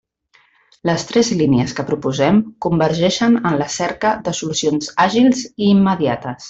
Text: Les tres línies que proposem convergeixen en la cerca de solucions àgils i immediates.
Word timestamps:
Les 0.89 1.03
tres 1.09 1.29
línies 1.41 1.75
que 1.81 1.85
proposem 1.91 2.41
convergeixen 2.67 3.39
en 3.51 3.61
la 3.63 3.71
cerca 3.77 4.17
de 4.29 4.37
solucions 4.43 4.93
àgils 5.09 5.49
i 5.55 5.73
immediates. 5.79 6.39